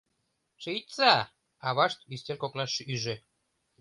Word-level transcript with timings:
—Шичса,— 0.61 1.13
авашт 1.67 1.99
ӱстел 2.13 2.37
коклаш 2.41 2.73
ӱжӧ. 2.93 3.15